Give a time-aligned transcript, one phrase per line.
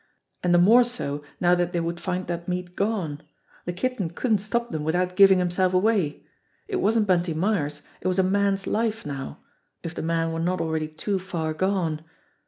[0.41, 3.21] And the more so now that they would find that meat gone!
[3.65, 6.25] The Kitten couldn't stop them without giving himself away.
[6.67, 9.43] It wasn't Bunty Myers, it was a man's life now
[9.83, 12.03] if the man were not already too far gone.